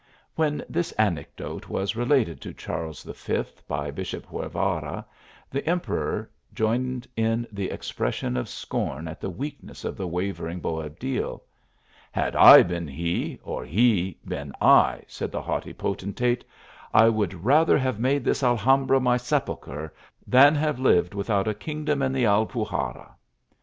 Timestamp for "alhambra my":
18.41-19.17